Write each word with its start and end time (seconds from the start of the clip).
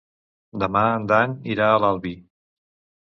Demà 0.63 0.81
en 0.93 1.05
Dan 1.13 1.37
irà 1.57 1.71
a 1.75 1.79
l'Albi. 1.85 2.15